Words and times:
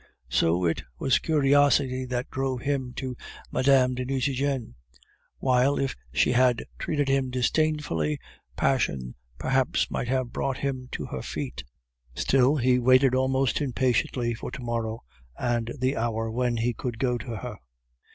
So 0.29 0.65
it 0.65 0.81
was 0.97 1.19
curiosity 1.19 2.05
that 2.05 2.31
drew 2.31 2.57
him 2.57 2.91
to 2.95 3.15
Mme. 3.51 3.93
de 3.93 4.03
Nucingen; 4.03 4.73
while, 5.37 5.77
if 5.77 5.95
she 6.11 6.31
had 6.31 6.65
treated 6.79 7.07
him 7.07 7.29
disdainfully, 7.29 8.19
passion 8.55 9.13
perhaps 9.37 9.91
might 9.91 10.07
have 10.07 10.33
brought 10.33 10.57
him 10.57 10.89
to 10.93 11.05
her 11.05 11.21
feet. 11.21 11.63
Still 12.15 12.55
he 12.55 12.79
waited 12.79 13.13
almost 13.13 13.61
impatiently 13.61 14.33
for 14.33 14.49
to 14.49 14.63
morrow, 14.63 15.03
and 15.37 15.71
the 15.77 15.95
hour 15.95 16.31
when 16.31 16.57
he 16.57 16.73
could 16.73 16.97
go 16.97 17.19
to 17.19 17.35
her. 17.35 17.57